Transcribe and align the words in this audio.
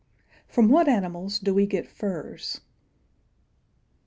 From 0.47 0.67
what 0.67 0.87
animals 0.87 1.37
do 1.37 1.53
we 1.53 1.67
get 1.67 1.87
furs? 1.87 2.61